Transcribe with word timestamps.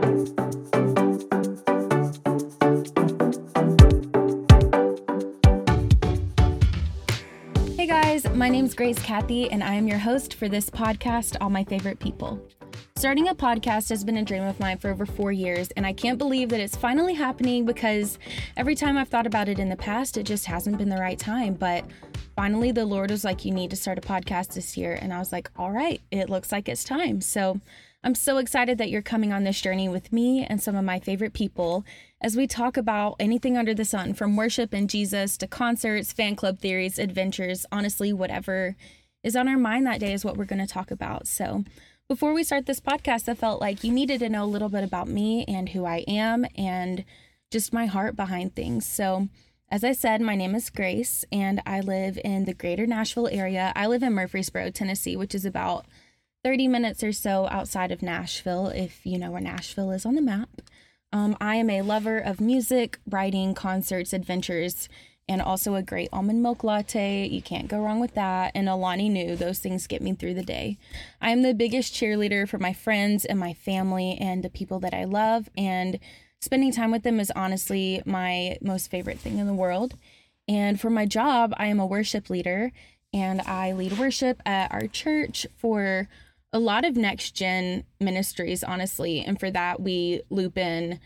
Hey 0.00 0.06
guys, 7.86 8.26
my 8.30 8.48
name's 8.48 8.72
Grace 8.72 8.98
Cathey, 9.00 9.48
and 9.52 9.62
I 9.62 9.74
am 9.74 9.86
your 9.86 9.98
host 9.98 10.32
for 10.32 10.48
this 10.48 10.70
podcast, 10.70 11.36
All 11.42 11.50
My 11.50 11.64
Favorite 11.64 11.98
People. 11.98 12.40
Starting 12.96 13.28
a 13.28 13.34
podcast 13.34 13.90
has 13.90 14.02
been 14.02 14.16
a 14.16 14.24
dream 14.24 14.42
of 14.42 14.58
mine 14.58 14.78
for 14.78 14.88
over 14.88 15.04
four 15.04 15.32
years, 15.32 15.70
and 15.72 15.86
I 15.86 15.92
can't 15.92 16.16
believe 16.16 16.48
that 16.48 16.60
it's 16.60 16.76
finally 16.76 17.12
happening 17.12 17.66
because 17.66 18.18
every 18.56 18.74
time 18.74 18.96
I've 18.96 19.08
thought 19.08 19.26
about 19.26 19.50
it 19.50 19.58
in 19.58 19.68
the 19.68 19.76
past, 19.76 20.16
it 20.16 20.22
just 20.22 20.46
hasn't 20.46 20.78
been 20.78 20.88
the 20.88 20.96
right 20.96 21.18
time. 21.18 21.52
But 21.52 21.84
finally, 22.36 22.72
the 22.72 22.86
Lord 22.86 23.10
was 23.10 23.22
like, 23.22 23.44
You 23.44 23.52
need 23.52 23.68
to 23.68 23.76
start 23.76 23.98
a 23.98 24.00
podcast 24.00 24.54
this 24.54 24.78
year. 24.78 24.94
And 24.94 25.12
I 25.12 25.18
was 25.18 25.30
like, 25.30 25.50
All 25.58 25.70
right, 25.70 26.00
it 26.10 26.30
looks 26.30 26.52
like 26.52 26.70
it's 26.70 26.84
time. 26.84 27.20
So 27.20 27.60
I'm 28.02 28.14
so 28.14 28.38
excited 28.38 28.78
that 28.78 28.88
you're 28.88 29.02
coming 29.02 29.30
on 29.30 29.44
this 29.44 29.60
journey 29.60 29.86
with 29.86 30.10
me 30.10 30.46
and 30.48 30.62
some 30.62 30.74
of 30.74 30.84
my 30.84 31.00
favorite 31.00 31.34
people 31.34 31.84
as 32.22 32.34
we 32.34 32.46
talk 32.46 32.78
about 32.78 33.16
anything 33.20 33.58
under 33.58 33.74
the 33.74 33.84
sun 33.84 34.14
from 34.14 34.36
worship 34.36 34.72
and 34.72 34.88
Jesus 34.88 35.36
to 35.36 35.46
concerts, 35.46 36.10
fan 36.10 36.34
club 36.34 36.60
theories, 36.60 36.98
adventures, 36.98 37.66
honestly, 37.70 38.10
whatever 38.10 38.74
is 39.22 39.36
on 39.36 39.48
our 39.48 39.58
mind 39.58 39.86
that 39.86 40.00
day 40.00 40.14
is 40.14 40.24
what 40.24 40.38
we're 40.38 40.46
going 40.46 40.66
to 40.66 40.72
talk 40.72 40.90
about. 40.90 41.26
So, 41.26 41.64
before 42.08 42.32
we 42.32 42.42
start 42.42 42.66
this 42.66 42.80
podcast, 42.80 43.28
I 43.28 43.34
felt 43.34 43.60
like 43.60 43.84
you 43.84 43.92
needed 43.92 44.20
to 44.20 44.30
know 44.30 44.44
a 44.44 44.46
little 44.46 44.70
bit 44.70 44.82
about 44.82 45.06
me 45.06 45.44
and 45.46 45.68
who 45.68 45.84
I 45.84 45.98
am 46.08 46.44
and 46.56 47.04
just 47.52 47.72
my 47.72 47.86
heart 47.86 48.16
behind 48.16 48.56
things. 48.56 48.86
So, 48.86 49.28
as 49.70 49.84
I 49.84 49.92
said, 49.92 50.22
my 50.22 50.34
name 50.34 50.54
is 50.54 50.70
Grace 50.70 51.24
and 51.30 51.62
I 51.66 51.80
live 51.80 52.18
in 52.24 52.46
the 52.46 52.54
greater 52.54 52.86
Nashville 52.86 53.28
area. 53.28 53.72
I 53.76 53.86
live 53.86 54.02
in 54.02 54.14
Murfreesboro, 54.14 54.70
Tennessee, 54.70 55.16
which 55.16 55.34
is 55.34 55.44
about 55.44 55.84
30 56.42 56.68
minutes 56.68 57.02
or 57.02 57.12
so 57.12 57.48
outside 57.50 57.92
of 57.92 58.02
Nashville, 58.02 58.68
if 58.68 59.04
you 59.04 59.18
know 59.18 59.30
where 59.30 59.40
Nashville 59.40 59.90
is 59.90 60.06
on 60.06 60.14
the 60.14 60.22
map. 60.22 60.48
Um, 61.12 61.36
I 61.40 61.56
am 61.56 61.68
a 61.68 61.82
lover 61.82 62.18
of 62.18 62.40
music, 62.40 62.98
writing, 63.08 63.52
concerts, 63.52 64.12
adventures, 64.12 64.88
and 65.28 65.42
also 65.42 65.74
a 65.74 65.82
great 65.82 66.08
almond 66.12 66.42
milk 66.42 66.64
latte. 66.64 67.28
You 67.28 67.42
can't 67.42 67.68
go 67.68 67.80
wrong 67.80 68.00
with 68.00 68.14
that. 68.14 68.52
And 68.54 68.68
Alani 68.68 69.08
Nu, 69.08 69.36
those 69.36 69.58
things 69.58 69.86
get 69.86 70.02
me 70.02 70.14
through 70.14 70.34
the 70.34 70.42
day. 70.42 70.78
I 71.20 71.30
am 71.30 71.42
the 71.42 71.54
biggest 71.54 71.92
cheerleader 71.94 72.48
for 72.48 72.58
my 72.58 72.72
friends 72.72 73.24
and 73.24 73.38
my 73.38 73.52
family 73.52 74.16
and 74.18 74.42
the 74.42 74.50
people 74.50 74.80
that 74.80 74.94
I 74.94 75.04
love. 75.04 75.48
And 75.56 75.98
spending 76.40 76.72
time 76.72 76.90
with 76.90 77.02
them 77.02 77.20
is 77.20 77.30
honestly 77.36 78.02
my 78.06 78.56
most 78.62 78.90
favorite 78.90 79.18
thing 79.18 79.38
in 79.38 79.46
the 79.46 79.54
world. 79.54 79.94
And 80.48 80.80
for 80.80 80.90
my 80.90 81.06
job, 81.06 81.52
I 81.58 81.66
am 81.66 81.78
a 81.78 81.86
worship 81.86 82.30
leader 82.30 82.72
and 83.12 83.40
I 83.42 83.72
lead 83.72 83.98
worship 83.98 84.40
at 84.46 84.72
our 84.72 84.86
church 84.86 85.46
for 85.56 86.08
a 86.52 86.58
lot 86.58 86.84
of 86.84 86.96
next 86.96 87.32
gen 87.32 87.84
ministries, 88.00 88.64
honestly. 88.64 89.20
And 89.20 89.38
for 89.38 89.50
that, 89.50 89.80
we 89.80 90.22
loop 90.30 90.58
in 90.58 90.98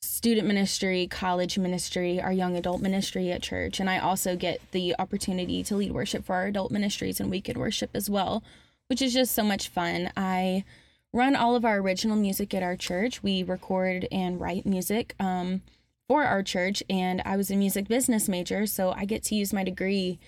student 0.00 0.46
ministry, 0.46 1.06
college 1.06 1.58
ministry, 1.58 2.20
our 2.20 2.32
young 2.32 2.56
adult 2.56 2.80
ministry 2.80 3.32
at 3.32 3.42
church. 3.42 3.80
And 3.80 3.88
I 3.88 3.98
also 3.98 4.36
get 4.36 4.60
the 4.72 4.94
opportunity 4.98 5.62
to 5.64 5.76
lead 5.76 5.92
worship 5.92 6.24
for 6.24 6.34
our 6.34 6.46
adult 6.46 6.70
ministries 6.70 7.20
and 7.20 7.30
weekend 7.30 7.58
worship 7.58 7.90
as 7.94 8.10
well, 8.10 8.44
which 8.88 9.00
is 9.02 9.14
just 9.14 9.34
so 9.34 9.42
much 9.42 9.68
fun. 9.68 10.12
I 10.16 10.64
run 11.12 11.34
all 11.34 11.56
of 11.56 11.64
our 11.64 11.78
original 11.78 12.16
music 12.16 12.52
at 12.54 12.62
our 12.62 12.76
church. 12.76 13.22
We 13.22 13.42
record 13.42 14.06
and 14.12 14.40
write 14.40 14.66
music 14.66 15.14
um, 15.18 15.62
for 16.06 16.24
our 16.24 16.42
church, 16.42 16.82
and 16.90 17.22
I 17.24 17.36
was 17.36 17.50
a 17.50 17.56
music 17.56 17.88
business 17.88 18.28
major, 18.28 18.66
so 18.66 18.92
I 18.92 19.06
get 19.06 19.22
to 19.24 19.34
use 19.34 19.52
my 19.52 19.64
degree 19.64 20.18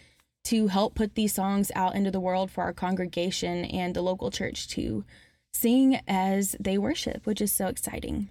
to 0.46 0.68
help 0.68 0.94
put 0.94 1.14
these 1.14 1.34
songs 1.34 1.70
out 1.74 1.94
into 1.94 2.10
the 2.10 2.20
world 2.20 2.50
for 2.50 2.64
our 2.64 2.72
congregation 2.72 3.64
and 3.64 3.94
the 3.94 4.02
local 4.02 4.30
church 4.30 4.68
to 4.68 5.04
sing 5.52 6.00
as 6.06 6.56
they 6.58 6.78
worship, 6.78 7.26
which 7.26 7.40
is 7.40 7.52
so 7.52 7.66
exciting 7.66 8.28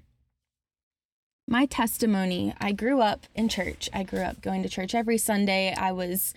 my 1.47 1.65
testimony 1.65 2.53
I 2.59 2.71
grew 2.71 3.01
up 3.01 3.25
in 3.35 3.49
church. 3.49 3.89
I 3.93 4.03
grew 4.03 4.21
up 4.21 4.41
going 4.41 4.63
to 4.63 4.69
church 4.69 4.95
every 4.95 5.17
Sunday. 5.17 5.73
I 5.77 5.91
was 5.91 6.33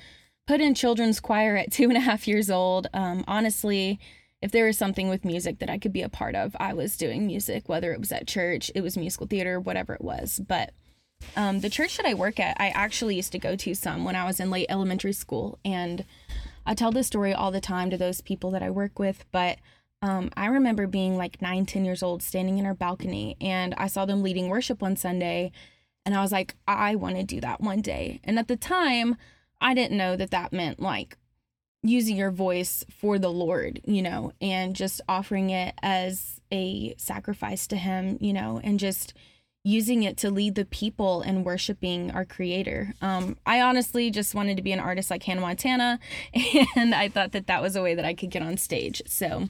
put 0.47 0.60
in 0.60 0.75
children's 0.75 1.20
choir 1.20 1.56
at 1.56 1.72
two 1.72 1.84
and 1.84 1.97
a 1.97 2.00
half 2.00 2.28
years 2.28 2.50
old. 2.50 2.88
Um, 2.92 3.25
honestly, 3.26 3.98
if 4.41 4.52
there 4.52 4.66
was 4.66 4.78
something 4.78 5.08
with 5.08 5.25
music 5.25 5.58
that 5.58 5.70
I 5.70 5.78
could 5.78 5.92
be 5.92 6.02
a 6.02 6.08
part 6.08 6.34
of, 6.34 6.54
I 6.60 6.72
was 6.72 6.97
doing 6.97 7.26
music, 7.26 7.69
whether 7.69 7.92
it 7.92 8.00
was 8.00 8.12
at 8.12 8.28
church, 8.28 8.70
it 8.75 8.82
was 8.82 8.97
musical 8.97 9.26
theater, 9.26 9.58
whatever 9.58 9.94
it 9.94 10.02
was. 10.02 10.41
But 10.47 10.72
um, 11.36 11.60
the 11.60 11.70
church 11.70 11.96
that 11.96 12.06
I 12.06 12.14
work 12.14 12.40
at, 12.40 12.56
I 12.60 12.68
actually 12.68 13.16
used 13.16 13.32
to 13.32 13.38
go 13.38 13.56
to 13.56 13.74
some 13.74 14.04
when 14.04 14.16
I 14.16 14.24
was 14.24 14.40
in 14.40 14.50
late 14.50 14.66
elementary 14.68 15.12
school. 15.12 15.58
And 15.64 16.04
I 16.66 16.74
tell 16.74 16.90
this 16.90 17.06
story 17.06 17.32
all 17.32 17.50
the 17.50 17.60
time 17.60 17.90
to 17.90 17.96
those 17.96 18.20
people 18.20 18.50
that 18.52 18.62
I 18.62 18.70
work 18.70 18.98
with, 18.98 19.24
but 19.32 19.58
um, 20.00 20.30
I 20.36 20.46
remember 20.46 20.86
being 20.86 21.16
like 21.16 21.42
nine, 21.42 21.66
10 21.66 21.84
years 21.84 22.02
old, 22.02 22.22
standing 22.22 22.58
in 22.58 22.66
our 22.66 22.74
balcony, 22.74 23.36
and 23.40 23.74
I 23.76 23.88
saw 23.88 24.04
them 24.04 24.22
leading 24.22 24.48
worship 24.48 24.80
one 24.80 24.96
Sunday. 24.96 25.50
And 26.06 26.14
I 26.14 26.20
was 26.20 26.32
like, 26.32 26.54
I 26.66 26.94
want 26.94 27.16
to 27.16 27.22
do 27.22 27.40
that 27.40 27.60
one 27.60 27.80
day. 27.80 28.20
And 28.24 28.38
at 28.38 28.48
the 28.48 28.56
time, 28.56 29.16
I 29.60 29.74
didn't 29.74 29.96
know 29.96 30.16
that 30.16 30.30
that 30.30 30.52
meant 30.52 30.80
like 30.80 31.16
using 31.82 32.16
your 32.16 32.30
voice 32.30 32.84
for 32.90 33.18
the 33.18 33.30
Lord, 33.30 33.80
you 33.84 34.02
know, 34.02 34.32
and 34.40 34.74
just 34.74 35.00
offering 35.08 35.50
it 35.50 35.74
as 35.82 36.40
a 36.52 36.94
sacrifice 36.96 37.66
to 37.68 37.76
Him, 37.76 38.18
you 38.20 38.32
know, 38.32 38.60
and 38.62 38.78
just 38.78 39.14
using 39.68 40.02
it 40.02 40.16
to 40.16 40.30
lead 40.30 40.54
the 40.54 40.64
people 40.64 41.20
and 41.20 41.44
worshiping 41.44 42.10
our 42.12 42.24
creator. 42.24 42.94
Um, 43.02 43.36
I 43.44 43.60
honestly 43.60 44.10
just 44.10 44.34
wanted 44.34 44.56
to 44.56 44.62
be 44.62 44.72
an 44.72 44.80
artist 44.80 45.10
like 45.10 45.22
Hannah 45.22 45.42
Montana, 45.42 46.00
and 46.76 46.94
I 46.94 47.08
thought 47.08 47.32
that 47.32 47.48
that 47.48 47.60
was 47.60 47.76
a 47.76 47.82
way 47.82 47.94
that 47.94 48.04
I 48.04 48.14
could 48.14 48.30
get 48.30 48.42
on 48.42 48.56
stage. 48.56 49.02
So, 49.06 49.46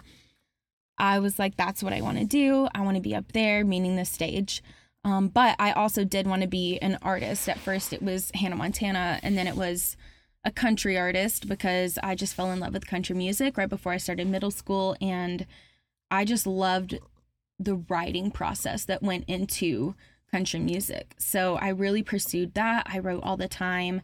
I 0.98 1.20
was 1.20 1.38
like, 1.38 1.56
that's 1.56 1.82
what 1.82 1.92
I 1.92 2.00
want 2.00 2.18
to 2.18 2.24
do. 2.24 2.68
I 2.74 2.80
want 2.80 2.96
to 2.96 3.00
be 3.00 3.14
up 3.14 3.30
there, 3.30 3.64
meaning 3.64 3.94
the 3.94 4.04
stage. 4.04 4.64
Um, 5.04 5.28
but 5.28 5.54
I 5.60 5.70
also 5.70 6.02
did 6.02 6.26
want 6.26 6.42
to 6.42 6.48
be 6.48 6.78
an 6.80 6.98
artist. 7.02 7.48
At 7.48 7.60
first, 7.60 7.92
it 7.92 8.02
was 8.02 8.32
Hannah 8.34 8.56
Montana, 8.56 9.20
and 9.22 9.38
then 9.38 9.46
it 9.46 9.54
was 9.54 9.96
a 10.44 10.50
country 10.50 10.98
artist 10.98 11.46
because 11.46 11.98
I 12.02 12.16
just 12.16 12.34
fell 12.34 12.50
in 12.50 12.58
love 12.58 12.72
with 12.72 12.88
country 12.88 13.14
music 13.14 13.56
right 13.56 13.68
before 13.68 13.92
I 13.92 13.98
started 13.98 14.26
middle 14.26 14.50
school. 14.50 14.96
And 15.00 15.46
I 16.10 16.24
just 16.24 16.46
loved 16.46 16.98
the 17.58 17.76
writing 17.88 18.30
process 18.30 18.84
that 18.84 19.02
went 19.02 19.24
into 19.26 19.94
country 20.30 20.60
music. 20.60 21.14
So 21.18 21.56
I 21.56 21.68
really 21.68 22.02
pursued 22.02 22.54
that. 22.54 22.86
I 22.88 22.98
wrote 22.98 23.22
all 23.22 23.36
the 23.36 23.48
time. 23.48 24.02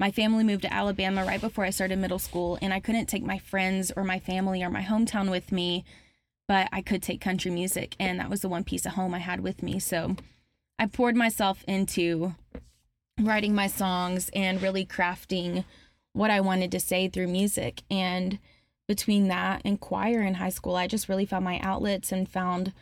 My 0.00 0.10
family 0.10 0.44
moved 0.44 0.62
to 0.62 0.72
Alabama 0.72 1.24
right 1.24 1.40
before 1.40 1.64
I 1.64 1.70
started 1.70 1.98
middle 1.98 2.18
school, 2.18 2.58
and 2.60 2.72
I 2.72 2.80
couldn't 2.80 3.06
take 3.06 3.24
my 3.24 3.38
friends 3.38 3.92
or 3.96 4.04
my 4.04 4.18
family 4.18 4.62
or 4.62 4.70
my 4.70 4.82
hometown 4.82 5.30
with 5.30 5.52
me 5.52 5.84
but 6.46 6.68
I 6.72 6.82
could 6.82 7.02
take 7.02 7.20
country 7.20 7.50
music, 7.50 7.96
and 7.98 8.18
that 8.20 8.30
was 8.30 8.42
the 8.42 8.48
one 8.48 8.64
piece 8.64 8.84
of 8.86 8.92
home 8.92 9.14
I 9.14 9.18
had 9.18 9.40
with 9.40 9.62
me. 9.62 9.78
So 9.78 10.16
I 10.78 10.86
poured 10.86 11.16
myself 11.16 11.64
into 11.66 12.34
writing 13.20 13.54
my 13.54 13.66
songs 13.66 14.30
and 14.34 14.60
really 14.60 14.84
crafting 14.84 15.64
what 16.12 16.30
I 16.30 16.40
wanted 16.40 16.70
to 16.72 16.80
say 16.80 17.08
through 17.08 17.28
music. 17.28 17.82
And 17.90 18.38
between 18.86 19.28
that 19.28 19.62
and 19.64 19.80
choir 19.80 20.20
in 20.20 20.34
high 20.34 20.50
school, 20.50 20.76
I 20.76 20.86
just 20.86 21.08
really 21.08 21.24
found 21.24 21.44
my 21.44 21.58
outlets 21.60 22.12
and 22.12 22.28
found 22.28 22.72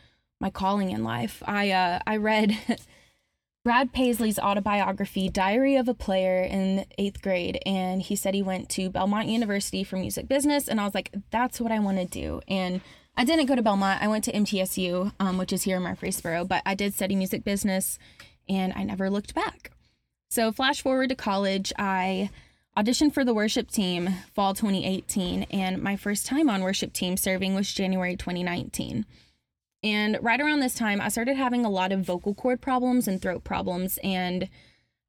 my 0.42 0.50
calling 0.50 0.90
in 0.90 1.02
life. 1.04 1.42
I 1.46 1.70
uh, 1.70 2.00
I 2.06 2.16
read 2.16 2.58
Brad 3.64 3.92
Paisley's 3.92 4.40
autobiography, 4.40 5.28
Diary 5.30 5.76
of 5.76 5.88
a 5.88 5.94
Player, 5.94 6.42
in 6.42 6.84
eighth 6.98 7.22
grade, 7.22 7.60
and 7.64 8.02
he 8.02 8.16
said 8.16 8.34
he 8.34 8.42
went 8.42 8.68
to 8.70 8.90
Belmont 8.90 9.28
University 9.28 9.84
for 9.84 9.96
music 9.96 10.26
business, 10.26 10.68
and 10.68 10.80
I 10.80 10.84
was 10.84 10.94
like, 10.94 11.14
that's 11.30 11.60
what 11.60 11.70
I 11.70 11.78
want 11.78 11.98
to 11.98 12.04
do. 12.04 12.42
And 12.48 12.80
I 13.16 13.24
didn't 13.24 13.46
go 13.46 13.54
to 13.54 13.62
Belmont. 13.62 14.02
I 14.02 14.08
went 14.08 14.24
to 14.24 14.32
MTSU, 14.32 15.12
um, 15.20 15.38
which 15.38 15.52
is 15.52 15.62
here 15.62 15.76
in 15.76 15.84
Murfreesboro, 15.84 16.44
but 16.44 16.62
I 16.66 16.74
did 16.74 16.92
study 16.92 17.14
music 17.14 17.44
business 17.44 17.98
and 18.48 18.72
I 18.74 18.82
never 18.82 19.08
looked 19.08 19.34
back. 19.34 19.70
So, 20.28 20.50
flash 20.50 20.82
forward 20.82 21.10
to 21.10 21.14
college, 21.14 21.72
I 21.78 22.30
auditioned 22.76 23.12
for 23.14 23.24
the 23.24 23.34
worship 23.34 23.70
team 23.70 24.08
fall 24.34 24.54
2018, 24.54 25.44
and 25.50 25.80
my 25.80 25.94
first 25.94 26.26
time 26.26 26.50
on 26.50 26.62
worship 26.62 26.92
team 26.92 27.16
serving 27.16 27.54
was 27.54 27.72
January 27.72 28.16
2019. 28.16 29.04
And 29.82 30.18
right 30.22 30.40
around 30.40 30.60
this 30.60 30.74
time, 30.74 31.00
I 31.00 31.08
started 31.08 31.36
having 31.36 31.64
a 31.64 31.70
lot 31.70 31.92
of 31.92 32.00
vocal 32.00 32.34
cord 32.34 32.60
problems 32.60 33.08
and 33.08 33.20
throat 33.20 33.44
problems. 33.44 33.98
And 34.04 34.48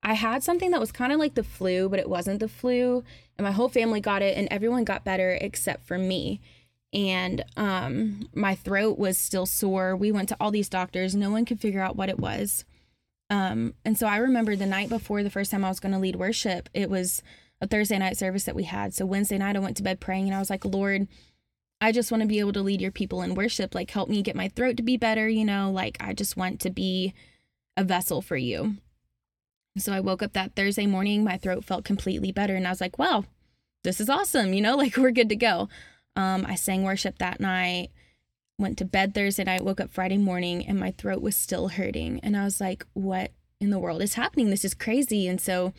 I 0.01 0.13
had 0.13 0.43
something 0.43 0.71
that 0.71 0.79
was 0.79 0.91
kind 0.91 1.11
of 1.11 1.19
like 1.19 1.35
the 1.35 1.43
flu, 1.43 1.89
but 1.89 1.99
it 1.99 2.09
wasn't 2.09 2.39
the 2.39 2.47
flu. 2.47 3.03
And 3.37 3.45
my 3.45 3.51
whole 3.51 3.69
family 3.69 4.01
got 4.01 4.21
it, 4.21 4.37
and 4.37 4.47
everyone 4.51 4.83
got 4.83 5.05
better 5.05 5.37
except 5.39 5.85
for 5.85 5.97
me 5.97 6.39
and 6.93 7.43
um, 7.57 8.29
my 8.33 8.53
throat 8.53 8.99
was 8.99 9.17
still 9.17 9.45
sore. 9.45 9.95
We 9.95 10.11
went 10.11 10.29
to 10.29 10.37
all 10.39 10.51
these 10.51 10.69
doctors, 10.69 11.15
no 11.15 11.31
one 11.31 11.45
could 11.45 11.59
figure 11.59 11.81
out 11.81 11.95
what 11.95 12.09
it 12.09 12.19
was. 12.19 12.65
Um, 13.29 13.73
and 13.83 13.97
so 13.97 14.05
I 14.05 14.17
remember 14.17 14.55
the 14.55 14.67
night 14.67 14.89
before 14.89 15.23
the 15.23 15.29
first 15.29 15.49
time 15.49 15.65
I 15.65 15.69
was 15.69 15.79
going 15.79 15.93
to 15.93 15.99
lead 15.99 16.17
worship, 16.17 16.69
it 16.73 16.89
was 16.89 17.23
a 17.61 17.67
Thursday 17.67 17.97
night 17.97 18.17
service 18.17 18.43
that 18.43 18.55
we 18.55 18.63
had. 18.63 18.93
So 18.93 19.05
Wednesday 19.05 19.39
night, 19.39 19.55
I 19.55 19.59
went 19.59 19.77
to 19.77 19.83
bed 19.83 19.99
praying 19.99 20.25
and 20.25 20.35
I 20.35 20.39
was 20.39 20.51
like, 20.51 20.65
Lord, 20.65 21.07
I 21.83 21.91
just 21.91 22.11
want 22.11 22.21
to 22.21 22.27
be 22.27 22.39
able 22.39 22.53
to 22.53 22.61
lead 22.61 22.79
your 22.79 22.93
people 22.93 23.21
in 23.23 23.35
worship. 23.35 23.75
Like, 23.75 23.91
help 23.91 24.07
me 24.07 24.21
get 24.21 24.37
my 24.37 24.47
throat 24.47 24.77
to 24.77 24.83
be 24.83 24.95
better, 24.95 25.27
you 25.27 25.43
know, 25.43 25.69
like, 25.69 25.97
I 25.99 26.13
just 26.13 26.37
want 26.37 26.61
to 26.61 26.69
be 26.69 27.13
a 27.75 27.83
vessel 27.83 28.21
for 28.21 28.37
you. 28.37 28.77
So 29.77 29.91
I 29.91 29.99
woke 29.99 30.23
up 30.23 30.31
that 30.31 30.55
Thursday 30.55 30.85
morning, 30.85 31.25
my 31.25 31.35
throat 31.35 31.65
felt 31.65 31.83
completely 31.83 32.31
better. 32.31 32.55
And 32.55 32.65
I 32.65 32.69
was 32.69 32.79
like, 32.79 32.97
wow, 32.97 33.25
this 33.83 33.99
is 33.99 34.09
awesome, 34.09 34.53
you 34.53 34.61
know, 34.61 34.75
like, 34.77 34.95
we're 34.95 35.11
good 35.11 35.27
to 35.27 35.35
go. 35.35 35.67
Um, 36.15 36.45
I 36.47 36.55
sang 36.55 36.83
worship 36.83 37.17
that 37.17 37.41
night. 37.41 37.89
went 38.57 38.77
to 38.77 38.85
bed 38.85 39.13
Thursday 39.13 39.43
night, 39.43 39.65
woke 39.65 39.81
up 39.81 39.91
Friday 39.91 40.17
morning, 40.17 40.65
and 40.65 40.79
my 40.79 40.91
throat 40.91 41.21
was 41.21 41.35
still 41.35 41.67
hurting. 41.67 42.21
And 42.21 42.37
I 42.37 42.45
was 42.45 42.61
like, 42.61 42.85
what 42.93 43.31
in 43.59 43.71
the 43.71 43.79
world 43.79 44.01
is 44.01 44.13
happening? 44.13 44.49
This 44.49 44.63
is 44.63 44.73
crazy. 44.73 45.27
And 45.27 45.41
so 45.41 45.73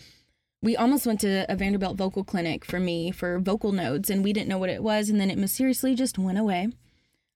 we 0.65 0.77
almost 0.79 1.07
went 1.07 1.21
to 1.21 1.45
a 1.51 1.55
Vanderbilt 1.55 1.99
vocal 1.99 2.25
clinic 2.25 2.65
for 2.65 2.81
me 2.81 3.11
for 3.11 3.39
vocal 3.39 3.71
nodes, 3.71 4.09
and 4.09 4.25
we 4.25 4.33
didn't 4.33 4.49
know 4.49 4.57
what 4.57 4.71
it 4.71 4.83
was. 4.83 5.11
And 5.11 5.21
then 5.21 5.31
it 5.31 5.37
mysteriously 5.37 5.95
just 5.95 6.19
went 6.19 6.39
away. 6.39 6.69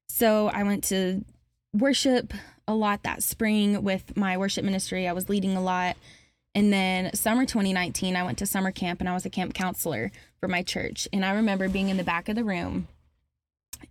So 0.09 0.49
I 0.49 0.63
went 0.63 0.83
to 0.85 1.27
worship 1.75 2.33
a 2.67 2.75
lot 2.75 3.03
that 3.03 3.23
spring 3.23 3.83
with 3.83 4.17
my 4.17 4.39
worship 4.39 4.65
ministry. 4.65 5.07
I 5.07 5.13
was 5.13 5.29
leading 5.29 5.59
a 5.59 5.61
lot. 5.61 5.99
And 6.55 6.73
then 6.73 7.15
summer 7.15 7.45
2019, 7.45 8.17
I 8.17 8.23
went 8.23 8.39
to 8.39 8.47
summer 8.47 8.73
camp 8.73 9.01
and 9.01 9.09
I 9.09 9.13
was 9.13 9.27
a 9.27 9.31
camp 9.31 9.53
counselor 9.53 10.11
for 10.41 10.49
my 10.49 10.63
church. 10.63 11.07
And 11.13 11.23
I 11.23 11.33
remember 11.33 11.69
being 11.69 11.91
in 11.91 11.99
the 11.99 12.05
back 12.05 12.31
of 12.31 12.35
the 12.35 12.45
room 12.45 12.89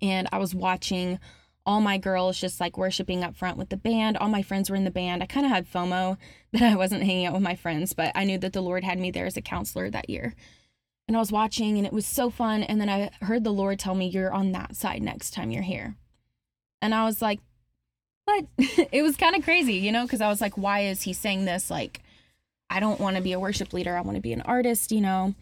and 0.01 0.28
I 0.31 0.40
was 0.40 0.56
watching 0.56 1.19
all 1.68 1.81
my 1.81 1.98
girls 1.98 2.40
just 2.40 2.62
like 2.62 2.78
worshiping 2.78 3.25
up 3.25 3.36
front 3.36 3.58
with 3.58 3.68
the 3.68 3.78
band. 3.78 4.18
All 4.18 4.30
my 4.30 4.42
friends 4.42 4.69
were 4.69 4.78
in 4.78 4.86
the 4.86 4.90
band. 4.90 5.22
I 5.22 5.25
kind 5.25 5.46
of 5.46 5.52
had 5.52 5.69
FOMO 5.69 6.18
that 6.54 6.64
I 6.64 6.75
wasn't 6.75 7.04
hanging 7.04 7.25
out 7.25 7.34
with 7.34 7.44
my 7.44 7.56
friends, 7.56 7.94
but 7.94 8.14
I 8.16 8.24
knew 8.24 8.38
that 8.40 8.54
the 8.54 8.62
Lord 8.62 8.86
had 8.86 8.98
me 8.98 9.12
there 9.12 9.25
as 9.25 9.36
a 9.36 9.42
counselor 9.42 9.90
that 9.90 10.10
year. 10.10 10.34
And 11.08 11.16
I 11.16 11.19
was 11.19 11.31
watching 11.31 11.78
and 11.78 11.86
it 11.86 11.94
was 11.94 12.06
so 12.06 12.30
fun. 12.30 12.64
And 12.64 12.80
then 12.81 12.90
I 12.90 13.12
heard 13.22 13.44
the 13.44 13.52
Lord 13.52 13.80
tell 13.80 13.96
me, 13.96 14.08
You're 14.08 14.34
on 14.34 14.54
that 14.54 14.75
side 14.75 15.02
next 15.02 15.34
time 15.34 15.52
you're 15.52 15.62
here. 15.62 15.96
And 16.81 16.96
I 16.96 17.04
was 17.04 17.22
like, 17.22 17.40
What? 18.24 18.46
it 18.58 19.04
was 19.04 19.18
kind 19.18 19.36
of 19.36 19.44
crazy, 19.44 19.75
you 19.75 19.92
know, 19.92 20.04
because 20.04 20.22
I 20.22 20.30
was 20.30 20.42
like, 20.42 20.58
Why 20.58 20.81
is 20.81 21.02
he 21.02 21.14
saying 21.14 21.46
this? 21.46 21.69
Like, 21.69 22.02
I 22.69 22.80
don't 22.80 23.00
want 23.00 23.18
to 23.18 23.22
be 23.22 23.34
a 23.34 23.40
worship 23.40 23.74
leader. 23.74 23.96
I 23.96 24.02
want 24.02 24.16
to 24.16 24.22
be 24.22 24.34
an 24.34 24.42
artist, 24.42 24.92
you 24.92 25.02
know. 25.02 25.36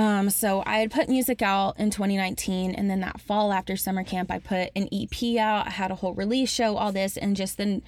Um, 0.00 0.30
so 0.30 0.62
I 0.64 0.78
had 0.78 0.90
put 0.90 1.10
music 1.10 1.42
out 1.42 1.78
in 1.78 1.90
2019, 1.90 2.74
and 2.74 2.88
then 2.88 3.00
that 3.00 3.20
fall 3.20 3.52
after 3.52 3.76
summer 3.76 4.02
camp, 4.02 4.30
I 4.30 4.38
put 4.38 4.70
an 4.74 4.88
EP 4.90 5.36
out. 5.36 5.66
I 5.66 5.70
had 5.72 5.90
a 5.90 5.96
whole 5.96 6.14
release 6.14 6.50
show, 6.50 6.78
all 6.78 6.90
this, 6.90 7.18
and 7.18 7.36
just 7.36 7.58
the 7.58 7.82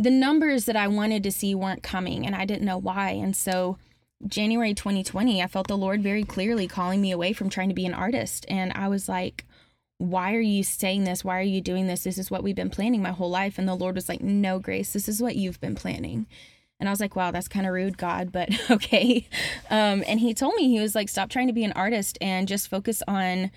the 0.00 0.10
numbers 0.12 0.66
that 0.66 0.76
I 0.76 0.86
wanted 0.86 1.24
to 1.24 1.32
see 1.32 1.56
weren't 1.56 1.82
coming, 1.82 2.24
and 2.24 2.36
I 2.36 2.44
didn't 2.44 2.64
know 2.64 2.78
why. 2.78 3.10
And 3.10 3.34
so 3.34 3.76
January 4.24 4.72
2020, 4.72 5.42
I 5.42 5.48
felt 5.48 5.66
the 5.66 5.76
Lord 5.76 6.00
very 6.00 6.22
clearly 6.22 6.68
calling 6.68 7.00
me 7.00 7.10
away 7.10 7.32
from 7.32 7.50
trying 7.50 7.70
to 7.70 7.74
be 7.74 7.86
an 7.86 7.94
artist, 7.94 8.46
and 8.48 8.72
I 8.76 8.86
was 8.86 9.08
like, 9.08 9.44
"Why 9.96 10.34
are 10.36 10.40
you 10.40 10.62
saying 10.62 11.02
this? 11.02 11.24
Why 11.24 11.40
are 11.40 11.42
you 11.42 11.60
doing 11.60 11.88
this? 11.88 12.04
This 12.04 12.18
is 12.18 12.30
what 12.30 12.44
we've 12.44 12.54
been 12.54 12.70
planning 12.70 13.02
my 13.02 13.10
whole 13.10 13.30
life." 13.30 13.58
And 13.58 13.66
the 13.66 13.74
Lord 13.74 13.96
was 13.96 14.08
like, 14.08 14.20
"No, 14.20 14.60
Grace, 14.60 14.92
this 14.92 15.08
is 15.08 15.20
what 15.20 15.34
you've 15.34 15.60
been 15.60 15.74
planning." 15.74 16.26
And 16.80 16.88
I 16.88 16.92
was 16.92 17.00
like, 17.00 17.16
wow, 17.16 17.30
that's 17.30 17.48
kind 17.48 17.66
of 17.66 17.72
rude, 17.72 17.98
God, 17.98 18.30
but 18.32 18.50
okay. 18.70 19.26
Um, 19.70 20.04
and 20.06 20.20
he 20.20 20.34
told 20.34 20.54
me, 20.54 20.68
he 20.68 20.80
was 20.80 20.94
like, 20.94 21.08
stop 21.08 21.28
trying 21.30 21.48
to 21.48 21.52
be 21.52 21.64
an 21.64 21.72
artist 21.72 22.18
and 22.20 22.46
just 22.46 22.68
focus 22.68 23.02
on 23.08 23.50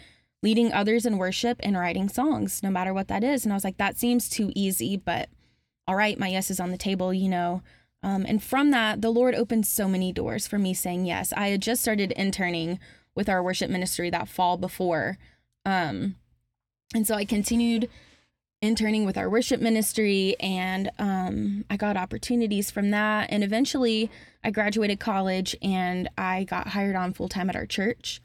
leading 0.44 0.74
others 0.74 1.06
in 1.06 1.18
worship 1.18 1.60
and 1.62 1.78
writing 1.78 2.10
songs, 2.10 2.64
no 2.64 2.72
matter 2.72 2.94
what 2.94 3.08
that 3.10 3.24
is. 3.24 3.44
And 3.46 3.54
I 3.54 3.56
was 3.56 3.64
like, 3.64 3.78
that 3.78 3.98
seems 3.98 4.28
too 4.28 4.52
easy, 4.56 4.98
but 4.98 5.30
all 5.88 5.96
right, 5.96 6.18
my 6.18 6.30
yes 6.30 6.50
is 6.50 6.60
on 6.60 6.72
the 6.72 6.78
table, 6.78 7.14
you 7.14 7.30
know. 7.30 7.62
Um, 8.04 8.26
and 8.28 8.42
from 8.42 8.72
that, 8.72 9.02
the 9.02 9.12
Lord 9.12 9.36
opened 9.36 9.68
so 9.68 9.88
many 9.88 10.12
doors 10.12 10.48
for 10.48 10.58
me 10.58 10.74
saying 10.74 11.06
yes. 11.06 11.32
I 11.34 11.50
had 11.50 11.62
just 11.62 11.82
started 11.82 12.12
interning 12.14 12.80
with 13.14 13.30
our 13.30 13.44
worship 13.44 13.70
ministry 13.70 14.10
that 14.10 14.28
fall 14.28 14.58
before. 14.58 15.18
Um, 15.66 16.16
and 16.96 17.06
so 17.06 17.16
I 17.16 17.26
continued 17.26 17.90
interning 18.62 19.06
with 19.06 19.18
our 19.18 19.30
worship 19.30 19.60
ministry 19.60 20.36
and 20.40 20.92
um, 21.00 21.66
i 21.70 21.78
got 21.78 21.98
opportunities 21.98 22.70
from 22.70 22.92
that. 22.92 23.28
And 23.32 23.44
eventually 23.44 24.10
i 24.44 24.52
graduated 24.52 25.00
college 25.00 25.56
and 25.62 26.10
i 26.18 26.44
got 26.44 26.68
hired 26.70 26.96
on 26.96 27.14
full-time 27.14 27.50
at 27.50 27.56
our 27.56 27.66
church. 27.66 28.22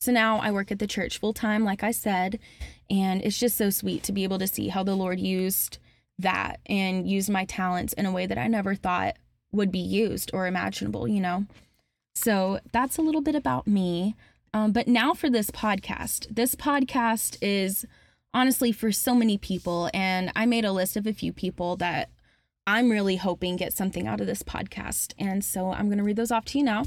So 0.00 0.12
now 0.12 0.38
i 0.38 0.50
work 0.50 0.70
at 0.70 0.78
the 0.78 0.86
church 0.86 1.18
full-time 1.18 1.64
like 1.64 1.82
i 1.82 1.90
said 1.90 2.38
and 2.88 3.22
it's 3.22 3.38
just 3.38 3.56
so 3.56 3.70
sweet 3.70 4.02
to 4.04 4.12
be 4.12 4.24
able 4.24 4.38
to 4.38 4.46
see 4.46 4.68
how 4.68 4.82
the 4.82 4.94
lord 4.94 5.20
used 5.20 5.78
that 6.18 6.60
and 6.66 7.08
used 7.08 7.30
my 7.30 7.44
talents 7.44 7.92
in 7.94 8.06
a 8.06 8.12
way 8.12 8.26
that 8.26 8.38
i 8.38 8.46
never 8.46 8.74
thought 8.74 9.16
would 9.52 9.72
be 9.72 9.78
used 9.78 10.30
or 10.32 10.46
imaginable 10.46 11.08
you 11.08 11.20
know? 11.20 11.46
So 12.14 12.60
that's 12.72 12.98
a 12.98 13.02
little 13.02 13.22
bit 13.22 13.34
about 13.34 13.66
me. 13.66 14.14
Um, 14.52 14.72
but 14.72 14.88
now 14.88 15.14
for 15.14 15.30
this 15.30 15.50
podcast. 15.50 16.34
This 16.34 16.54
podcast 16.54 17.38
is 17.40 17.86
honestly 18.32 18.72
for 18.72 18.92
so 18.92 19.14
many 19.14 19.38
people. 19.38 19.90
And 19.92 20.32
I 20.36 20.46
made 20.46 20.64
a 20.64 20.72
list 20.72 20.96
of 20.96 21.06
a 21.06 21.12
few 21.12 21.32
people 21.32 21.76
that 21.76 22.10
I'm 22.66 22.90
really 22.90 23.16
hoping 23.16 23.56
get 23.56 23.72
something 23.72 24.06
out 24.06 24.20
of 24.20 24.26
this 24.26 24.42
podcast. 24.42 25.14
And 25.18 25.44
so 25.44 25.72
I'm 25.72 25.86
going 25.86 25.98
to 25.98 26.04
read 26.04 26.16
those 26.16 26.30
off 26.30 26.44
to 26.46 26.58
you 26.58 26.64
now. 26.64 26.84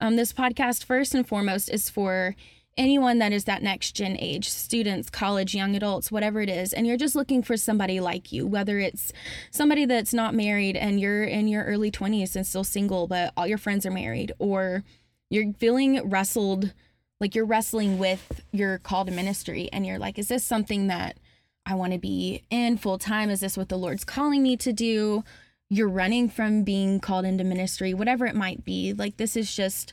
Um, 0.00 0.16
this 0.16 0.32
podcast, 0.32 0.84
first 0.84 1.14
and 1.14 1.28
foremost, 1.28 1.68
is 1.68 1.90
for 1.90 2.34
anyone 2.76 3.18
that 3.18 3.32
is 3.32 3.44
that 3.44 3.62
next 3.62 3.92
gen 3.92 4.16
age 4.18 4.48
students, 4.48 5.10
college, 5.10 5.54
young 5.54 5.76
adults, 5.76 6.10
whatever 6.10 6.40
it 6.40 6.48
is. 6.48 6.72
And 6.72 6.86
you're 6.86 6.96
just 6.96 7.14
looking 7.14 7.42
for 7.42 7.56
somebody 7.56 8.00
like 8.00 8.32
you, 8.32 8.46
whether 8.46 8.78
it's 8.78 9.12
somebody 9.50 9.84
that's 9.84 10.14
not 10.14 10.34
married 10.34 10.76
and 10.76 10.98
you're 10.98 11.24
in 11.24 11.48
your 11.48 11.64
early 11.64 11.90
20s 11.90 12.34
and 12.34 12.46
still 12.46 12.64
single, 12.64 13.06
but 13.06 13.32
all 13.36 13.46
your 13.46 13.58
friends 13.58 13.84
are 13.84 13.90
married, 13.90 14.32
or 14.38 14.82
you're 15.28 15.52
feeling 15.54 16.08
wrestled 16.08 16.72
like 17.20 17.34
you're 17.34 17.44
wrestling 17.44 17.98
with 17.98 18.42
your 18.50 18.78
call 18.78 19.04
to 19.04 19.12
ministry 19.12 19.68
and 19.72 19.86
you're 19.86 19.98
like, 19.98 20.18
is 20.18 20.28
this 20.28 20.44
something 20.44 20.86
that 20.86 21.18
I 21.66 21.74
want 21.74 21.92
to 21.92 21.98
be 21.98 22.42
in 22.50 22.78
full 22.78 22.98
time? 22.98 23.28
Is 23.28 23.40
this 23.40 23.56
what 23.56 23.68
the 23.68 23.76
Lord's 23.76 24.04
calling 24.04 24.42
me 24.42 24.56
to 24.56 24.72
do? 24.72 25.22
You're 25.68 25.88
running 25.88 26.28
from 26.28 26.64
being 26.64 26.98
called 26.98 27.26
into 27.26 27.44
ministry, 27.44 27.92
whatever 27.92 28.26
it 28.26 28.34
might 28.34 28.64
be. 28.64 28.92
Like, 28.92 29.18
this 29.18 29.36
is 29.36 29.54
just 29.54 29.92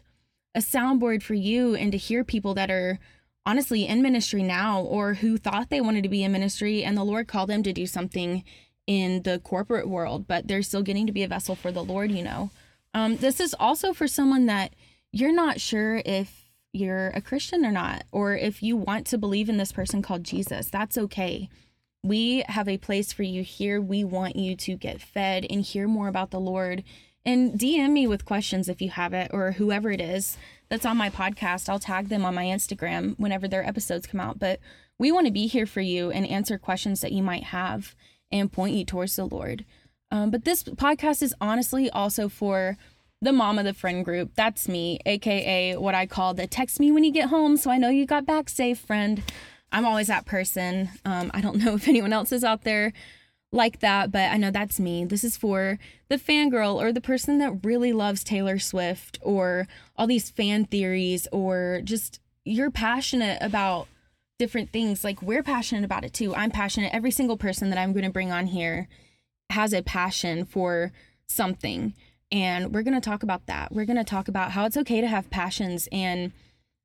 a 0.55 0.59
soundboard 0.59 1.21
for 1.21 1.33
you 1.33 1.75
and 1.75 1.91
to 1.91 1.97
hear 1.97 2.23
people 2.23 2.53
that 2.55 2.71
are 2.71 2.97
honestly 3.45 3.85
in 3.85 4.01
ministry 4.01 4.41
now 4.41 4.81
or 4.81 5.15
who 5.15 5.37
thought 5.37 5.69
they 5.69 5.81
wanted 5.81 6.03
to 6.03 6.09
be 6.09 6.23
in 6.23 6.31
ministry 6.31 6.83
and 6.83 6.97
the 6.97 7.03
Lord 7.03 7.27
called 7.27 7.49
them 7.49 7.61
to 7.63 7.73
do 7.73 7.85
something 7.85 8.43
in 8.87 9.21
the 9.23 9.39
corporate 9.39 9.87
world, 9.87 10.27
but 10.27 10.47
they're 10.47 10.63
still 10.63 10.81
getting 10.81 11.05
to 11.05 11.13
be 11.13 11.23
a 11.23 11.27
vessel 11.27 11.55
for 11.55 11.71
the 11.71 11.83
Lord, 11.83 12.09
you 12.09 12.23
know. 12.23 12.49
Um, 12.93 13.17
this 13.17 13.39
is 13.39 13.53
also 13.59 13.93
for 13.93 14.07
someone 14.07 14.45
that 14.45 14.73
you're 15.11 15.33
not 15.33 15.59
sure 15.59 16.01
if 16.05 16.46
you're 16.73 17.09
a 17.09 17.21
Christian 17.21 17.65
or 17.65 17.71
not, 17.71 18.03
or 18.11 18.35
if 18.35 18.61
you 18.61 18.75
want 18.75 19.07
to 19.07 19.17
believe 19.17 19.49
in 19.49 19.57
this 19.57 19.71
person 19.71 20.01
called 20.01 20.23
Jesus, 20.23 20.69
that's 20.69 20.97
okay. 20.97 21.49
We 22.03 22.43
have 22.47 22.67
a 22.67 22.77
place 22.77 23.11
for 23.11 23.23
you 23.23 23.43
here. 23.43 23.81
We 23.81 24.03
want 24.03 24.35
you 24.35 24.55
to 24.55 24.75
get 24.75 25.01
fed 25.01 25.45
and 25.49 25.61
hear 25.61 25.87
more 25.87 26.07
about 26.07 26.31
the 26.31 26.39
Lord. 26.39 26.83
And 27.25 27.59
DM 27.59 27.91
me 27.91 28.07
with 28.07 28.25
questions 28.25 28.69
if 28.69 28.81
you 28.81 28.89
have 28.91 29.13
it, 29.13 29.31
or 29.33 29.53
whoever 29.53 29.91
it 29.91 29.99
is 29.99 30.37
that's 30.69 30.85
on 30.85 30.97
my 30.97 31.09
podcast. 31.09 31.67
I'll 31.67 31.79
tag 31.79 32.09
them 32.09 32.25
on 32.25 32.35
my 32.35 32.45
Instagram 32.45 33.15
whenever 33.17 33.47
their 33.47 33.65
episodes 33.65 34.07
come 34.07 34.19
out. 34.19 34.39
But 34.39 34.59
we 34.97 35.11
want 35.11 35.27
to 35.27 35.33
be 35.33 35.47
here 35.47 35.65
for 35.65 35.81
you 35.81 36.11
and 36.11 36.25
answer 36.25 36.57
questions 36.57 37.01
that 37.01 37.11
you 37.11 37.23
might 37.23 37.45
have 37.45 37.95
and 38.31 38.51
point 38.51 38.75
you 38.75 38.85
towards 38.85 39.15
the 39.15 39.25
Lord. 39.25 39.65
Um, 40.11 40.31
but 40.31 40.45
this 40.45 40.63
podcast 40.63 41.21
is 41.21 41.35
honestly 41.41 41.89
also 41.89 42.29
for 42.29 42.77
the 43.21 43.31
mom 43.31 43.57
of 43.57 43.65
the 43.65 43.73
friend 43.73 44.05
group. 44.05 44.31
That's 44.35 44.67
me, 44.67 44.99
aka 45.05 45.75
what 45.77 45.95
I 45.95 46.05
call 46.05 46.33
the 46.33 46.47
text 46.47 46.79
me 46.79 46.91
when 46.91 47.03
you 47.03 47.11
get 47.11 47.29
home 47.29 47.57
so 47.57 47.71
I 47.71 47.77
know 47.77 47.89
you 47.89 48.05
got 48.05 48.25
back 48.25 48.49
safe 48.49 48.79
friend. 48.79 49.23
I'm 49.71 49.85
always 49.85 50.07
that 50.07 50.25
person. 50.25 50.89
Um, 51.05 51.31
I 51.33 51.41
don't 51.41 51.57
know 51.63 51.75
if 51.75 51.87
anyone 51.87 52.13
else 52.13 52.31
is 52.31 52.43
out 52.43 52.63
there 52.63 52.93
like 53.51 53.79
that, 53.79 54.11
but 54.11 54.31
I 54.31 54.37
know 54.37 54.51
that's 54.51 54.79
me. 54.79 55.05
This 55.05 55.23
is 55.23 55.37
for 55.37 55.79
the 56.09 56.17
fangirl 56.17 56.75
or 56.75 56.91
the 56.91 57.01
person 57.01 57.37
that 57.39 57.63
really 57.63 57.93
loves 57.93 58.23
Taylor 58.23 58.59
Swift 58.59 59.19
or 59.21 59.67
all 59.95 60.07
these 60.07 60.29
fan 60.29 60.65
theories 60.65 61.27
or 61.31 61.81
just 61.83 62.19
you're 62.43 62.71
passionate 62.71 63.37
about 63.41 63.87
different 64.37 64.71
things. 64.71 65.03
Like 65.03 65.21
we're 65.21 65.43
passionate 65.43 65.83
about 65.83 66.03
it 66.03 66.13
too. 66.13 66.35
I'm 66.35 66.51
passionate. 66.51 66.93
Every 66.93 67.11
single 67.11 67.37
person 67.37 67.69
that 67.69 67.79
I'm 67.79 67.93
going 67.93 68.05
to 68.05 68.11
bring 68.11 68.31
on 68.31 68.47
here 68.47 68.87
has 69.49 69.73
a 69.73 69.81
passion 69.81 70.45
for 70.45 70.91
something. 71.25 71.93
And 72.31 72.73
we're 72.73 72.83
going 72.83 72.99
to 72.99 73.09
talk 73.09 73.23
about 73.23 73.45
that. 73.45 73.71
We're 73.71 73.85
going 73.85 73.97
to 73.97 74.03
talk 74.03 74.27
about 74.27 74.51
how 74.51 74.65
it's 74.65 74.77
okay 74.77 75.01
to 75.01 75.07
have 75.07 75.29
passions 75.29 75.87
and 75.91 76.31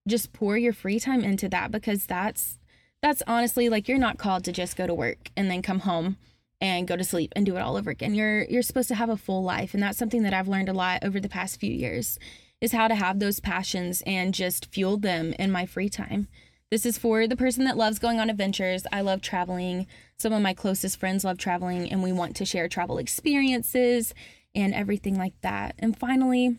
just 0.06 0.32
pour 0.32 0.56
your 0.56 0.72
free 0.72 1.00
time 1.00 1.22
into 1.22 1.48
that 1.48 1.70
because 1.70 2.06
that's 2.06 2.58
that's 3.00 3.22
honestly 3.26 3.68
like 3.68 3.88
you're 3.88 3.98
not 3.98 4.18
called 4.18 4.44
to 4.44 4.52
just 4.52 4.76
go 4.76 4.86
to 4.86 4.94
work 4.94 5.30
and 5.36 5.50
then 5.50 5.62
come 5.62 5.80
home 5.80 6.16
and 6.60 6.86
go 6.86 6.96
to 6.96 7.02
sleep 7.02 7.32
and 7.34 7.44
do 7.44 7.56
it 7.56 7.60
all 7.60 7.76
over 7.76 7.90
again. 7.90 8.14
You're 8.14 8.44
you're 8.44 8.62
supposed 8.62 8.88
to 8.88 8.94
have 8.94 9.10
a 9.10 9.16
full 9.16 9.42
life 9.42 9.74
and 9.74 9.82
that's 9.82 9.98
something 9.98 10.22
that 10.22 10.34
I've 10.34 10.48
learned 10.48 10.68
a 10.68 10.72
lot 10.72 11.04
over 11.04 11.18
the 11.18 11.28
past 11.28 11.58
few 11.58 11.72
years 11.72 12.18
is 12.60 12.72
how 12.72 12.86
to 12.86 12.94
have 12.94 13.18
those 13.18 13.40
passions 13.40 14.02
and 14.06 14.32
just 14.32 14.66
fuel 14.66 14.96
them 14.96 15.32
in 15.38 15.50
my 15.50 15.66
free 15.66 15.88
time. 15.88 16.28
This 16.70 16.86
is 16.86 16.96
for 16.96 17.26
the 17.26 17.36
person 17.36 17.64
that 17.64 17.76
loves 17.76 17.98
going 17.98 18.20
on 18.20 18.30
adventures. 18.30 18.86
I 18.92 19.00
love 19.02 19.20
traveling. 19.20 19.86
Some 20.16 20.32
of 20.32 20.40
my 20.40 20.54
closest 20.54 20.98
friends 20.98 21.24
love 21.24 21.38
traveling 21.38 21.90
and 21.90 22.02
we 22.02 22.12
want 22.12 22.36
to 22.36 22.44
share 22.44 22.68
travel 22.68 22.98
experiences 22.98 24.14
and 24.54 24.74
everything 24.74 25.16
like 25.16 25.40
that. 25.42 25.74
And 25.78 25.96
finally, 25.96 26.58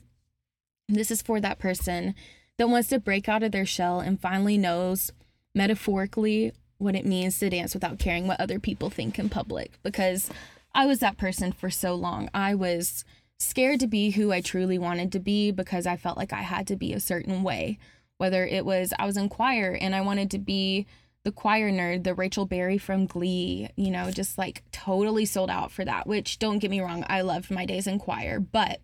this 0.90 1.12
is 1.12 1.22
for 1.22 1.40
that 1.40 1.60
person 1.60 2.16
that 2.58 2.70
wants 2.70 2.90
to 2.90 3.00
break 3.00 3.28
out 3.28 3.44
of 3.44 3.52
their 3.52 3.66
shell 3.66 4.00
and 4.00 4.20
finally 4.20 4.58
knows 4.58 5.12
metaphorically 5.56 6.54
what 6.78 6.96
it 6.96 7.06
means 7.06 7.40
to 7.40 7.50
dance 7.50 7.74
without 7.74 8.00
caring 8.00 8.28
what 8.28 8.40
other 8.40 8.60
people 8.60 8.90
think 8.90 9.18
in 9.18 9.30
public. 9.30 9.72
Because 9.84 10.30
I 10.74 10.86
was 10.86 11.00
that 11.00 11.18
person 11.18 11.52
for 11.52 11.70
so 11.70 11.96
long. 11.96 12.30
I 12.34 12.56
was 12.56 13.06
scared 13.38 13.80
to 13.82 13.88
be 13.88 14.12
who 14.12 14.32
I 14.32 14.42
truly 14.42 14.78
wanted 14.78 15.12
to 15.12 15.20
be 15.20 15.52
because 15.52 15.86
I 15.86 15.98
felt 15.98 16.18
like 16.18 16.34
I 16.34 16.42
had 16.42 16.68
to 16.68 16.76
be 16.76 16.94
a 16.94 17.00
certain 17.00 17.44
way. 17.44 17.78
Whether 18.18 18.46
it 18.46 18.66
was 18.66 18.94
I 18.98 19.06
was 19.06 19.18
in 19.18 19.30
choir 19.30 19.78
and 19.80 19.96
I 19.96 20.02
wanted 20.02 20.32
to 20.32 20.40
be 20.40 20.86
the 21.24 21.32
choir 21.32 21.72
nerd, 21.72 22.04
the 22.04 22.14
Rachel 22.14 22.46
Berry 22.46 22.78
from 22.78 23.06
Glee, 23.06 23.70
you 23.76 23.92
know, 23.92 24.12
just 24.12 24.38
like 24.38 24.64
totally 24.72 25.26
sold 25.26 25.50
out 25.50 25.72
for 25.72 25.86
that, 25.86 26.06
which 26.06 26.38
don't 26.38 26.60
get 26.60 26.72
me 26.72 26.82
wrong, 26.82 27.06
I 27.08 27.22
loved 27.22 27.50
my 27.50 27.66
days 27.66 27.88
in 27.88 27.98
choir, 28.00 28.40
but 28.40 28.82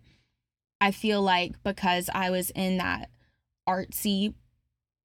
I 0.80 0.90
feel 0.90 1.20
like 1.20 1.62
because 1.62 2.08
I 2.14 2.30
was 2.30 2.50
in 2.50 2.78
that 2.78 3.10
artsy 3.68 4.34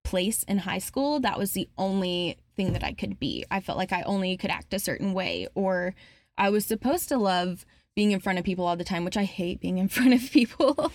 place 0.04 0.44
in 0.44 0.60
high 0.60 0.78
school, 0.78 1.20
that 1.20 1.38
was 1.38 1.52
the 1.52 1.68
only 1.78 2.38
thing 2.56 2.72
that 2.74 2.84
I 2.84 2.94
could 2.94 3.20
be. 3.20 3.44
I 3.52 3.60
felt 3.60 3.78
like 3.78 3.92
I 3.92 4.04
only 4.04 4.38
could 4.38 4.52
act 4.52 4.74
a 4.74 4.80
certain 4.80 5.14
way, 5.14 5.48
or 5.56 5.94
I 6.38 6.50
was 6.50 6.66
supposed 6.66 7.10
to 7.10 7.18
love 7.18 7.66
being 7.96 8.12
in 8.12 8.20
front 8.20 8.40
of 8.40 8.46
people 8.46 8.66
all 8.66 8.76
the 8.78 8.84
time, 8.84 9.04
which 9.04 9.18
I 9.18 9.24
hate 9.24 9.60
being 9.60 9.78
in 9.78 9.88
front 9.90 10.14
of 10.14 10.32
people. 10.32 10.92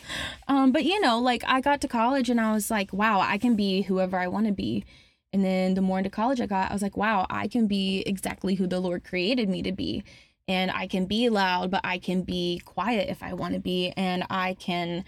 um, 0.48 0.72
but 0.72 0.84
you 0.84 1.00
know, 1.00 1.18
like 1.18 1.44
I 1.46 1.60
got 1.60 1.82
to 1.82 1.88
college 1.88 2.30
and 2.30 2.40
I 2.40 2.52
was 2.52 2.70
like, 2.70 2.92
wow, 2.94 3.20
I 3.20 3.36
can 3.36 3.56
be 3.56 3.82
whoever 3.82 4.18
I 4.18 4.28
want 4.28 4.46
to 4.46 4.52
be. 4.52 4.84
And 5.32 5.44
then 5.44 5.74
the 5.74 5.80
more 5.80 5.98
into 5.98 6.10
college 6.10 6.40
I 6.40 6.46
got, 6.46 6.70
I 6.70 6.72
was 6.72 6.82
like, 6.82 6.96
wow, 6.96 7.26
I 7.30 7.46
can 7.46 7.66
be 7.66 8.02
exactly 8.06 8.56
who 8.56 8.66
the 8.66 8.80
Lord 8.80 9.04
created 9.04 9.48
me 9.48 9.62
to 9.62 9.72
be. 9.72 10.02
And 10.48 10.70
I 10.70 10.88
can 10.88 11.06
be 11.06 11.28
loud, 11.28 11.70
but 11.70 11.82
I 11.84 11.98
can 11.98 12.22
be 12.22 12.60
quiet 12.64 13.08
if 13.08 13.22
I 13.22 13.34
want 13.34 13.54
to 13.54 13.60
be. 13.60 13.92
And 13.96 14.24
I 14.28 14.54
can 14.54 15.04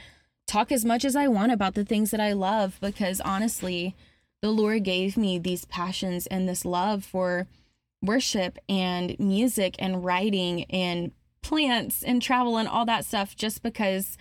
talk 0.46 0.70
as 0.70 0.84
much 0.84 1.04
as 1.04 1.16
I 1.16 1.28
want 1.28 1.50
about 1.50 1.74
the 1.74 1.84
things 1.84 2.10
that 2.12 2.20
I 2.20 2.32
love 2.32 2.78
because 2.80 3.20
honestly, 3.20 3.96
the 4.40 4.50
Lord 4.50 4.84
gave 4.84 5.16
me 5.16 5.38
these 5.38 5.64
passions 5.64 6.26
and 6.26 6.48
this 6.48 6.64
love 6.64 7.04
for 7.04 7.46
worship 8.02 8.58
and 8.68 9.18
music 9.18 9.76
and 9.78 10.04
writing 10.04 10.64
and 10.64 11.12
plants 11.42 12.02
and 12.02 12.20
travel 12.20 12.56
and 12.56 12.68
all 12.68 12.84
that 12.86 13.04
stuff 13.04 13.34
just 13.36 13.62
because 13.62 14.16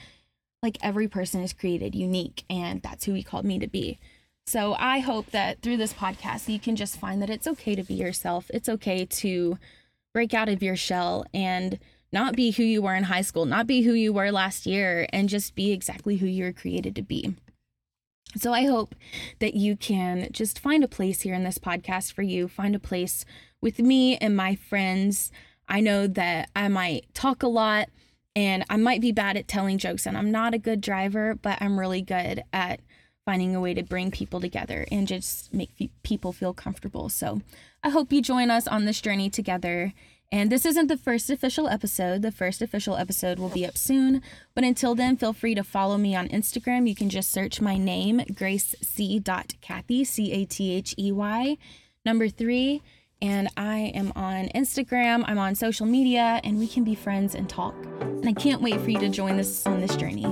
like 0.63 0.77
every 0.81 1.08
person 1.08 1.41
is 1.41 1.53
created 1.53 1.96
unique 1.96 2.43
and 2.50 2.81
that's 2.81 3.05
who 3.05 3.13
he 3.13 3.24
called 3.24 3.46
me 3.46 3.60
to 3.60 3.67
be. 3.67 4.00
So 4.51 4.75
I 4.77 5.00
hope 5.00 5.31
that 5.31 5.62
through 5.62 5.77
this 5.77 5.93
podcast 5.93 6.50
you 6.50 6.60
can 6.60 6.75
just 6.75 7.00
find 7.00 7.22
that 7.22 7.29
it's 7.29 7.48
okay 7.48 7.74
to 7.74 7.84
be 7.84 7.93
yourself. 7.93 8.51
It's 8.53 8.67
okay 8.67 9.05
to 9.05 9.58
break 10.13 10.34
out 10.34 10.50
of 10.50 10.62
your 10.62 10.75
shell 10.75 11.24
and 11.34 11.79
not 12.12 12.36
be 12.36 12.51
who 12.51 12.63
you 12.63 12.81
were 12.81 12.93
in 12.93 13.05
high 13.05 13.22
school, 13.22 13.46
not 13.46 13.65
be 13.65 13.84
who 13.84 13.93
you 13.93 14.12
were 14.12 14.29
last 14.29 14.65
year 14.65 15.08
and 15.13 15.29
just 15.29 15.55
be 15.55 15.72
exactly 15.72 16.17
who 16.17 16.25
you 16.25 16.43
were 16.43 16.51
created 16.51 16.98
to 16.98 17.01
be. 17.01 17.34
So 18.36 18.51
I 18.51 18.65
hope 18.65 18.93
that 19.39 19.53
you 19.53 19.77
can 19.77 20.27
just 20.34 20.60
find 20.60 20.84
a 20.84 20.89
place 20.89 21.22
here 21.22 21.34
in 21.34 21.46
this 21.46 21.58
podcast 21.58 22.12
for 22.12 22.22
you, 22.22 22.50
find 22.50 22.75
a 22.75 22.79
place 22.79 23.24
with 23.62 23.79
me 23.79 24.17
and 24.17 24.36
my 24.36 24.55
friends. 24.55 25.31
I 25.70 25.79
know 25.79 26.08
that 26.08 26.50
I 26.53 26.67
might 26.67 27.05
talk 27.13 27.41
a 27.41 27.48
lot 27.48 27.88
and 28.36 28.65
I 28.70 28.75
might 28.75 29.00
be 29.00 29.13
bad 29.13 29.38
at 29.38 29.48
telling 29.48 29.77
jokes, 29.77 30.05
and 30.05 30.17
I'm 30.17 30.29
not 30.29 30.53
a 30.53 30.58
good 30.58 30.81
driver, 30.81 31.36
but 31.36 31.62
I'm 31.62 31.79
really 31.79 32.01
good 32.01 32.43
at 32.51 32.81
finding 33.32 33.56
a 33.56 33.62
way 33.62 33.74
to 33.74 33.82
bring 33.82 34.12
people 34.12 34.42
together 34.42 34.86
and 34.92 35.08
just 35.08 35.54
make 35.54 35.70
people 36.04 36.34
feel 36.34 36.54
comfortable. 36.54 37.08
So 37.08 37.40
I 37.82 37.88
hope 37.88 38.12
you 38.12 38.22
join 38.22 38.52
us 38.52 38.68
on 38.68 38.84
this 38.84 39.00
journey 39.00 39.30
together. 39.30 39.94
And 40.34 40.52
this 40.52 40.66
isn't 40.66 40.88
the 40.88 40.98
first 40.98 41.30
official 41.30 41.70
episode. 41.70 42.24
The 42.24 42.34
first 42.34 42.62
official 42.62 42.98
episode 42.98 43.40
will 43.40 43.48
be 43.48 43.66
up 43.66 43.78
soon. 43.78 44.22
But 44.54 44.66
until 44.66 44.96
then, 44.96 45.16
feel 45.16 45.32
free 45.32 45.56
to 45.56 45.64
follow 45.64 45.98
me 45.98 46.14
on 46.14 46.28
Instagram. 46.28 46.90
You 46.90 46.94
can 46.94 47.10
just 47.10 47.32
search 47.32 47.62
my 47.62 47.78
name, 47.78 48.22
Grace 48.36 48.76
C. 48.82 49.22
Cathey, 49.22 50.06
C 50.06 50.34
A 50.34 50.44
T 50.44 50.74
H 50.74 50.94
E 51.00 51.14
Y, 51.14 51.58
number 52.04 52.28
three 52.28 52.82
and 53.24 53.50
I 53.56 53.92
am 53.94 54.12
on 54.16 54.50
Instagram, 54.56 55.24
I'm 55.28 55.38
on 55.38 55.54
social 55.54 55.86
media, 55.86 56.42
and 56.44 56.58
we 56.58 56.68
can 56.68 56.84
be 56.84 56.96
friends 56.96 57.36
and 57.36 57.48
talk. 57.48 57.76
And 58.02 58.28
I 58.28 58.34
can't 58.34 58.64
wait 58.64 58.82
for 58.82 58.90
you 58.90 59.00
to 59.00 59.10
join 59.10 59.40
us 59.40 59.66
on 59.68 59.80
this 59.80 59.96
journey. 59.96 60.26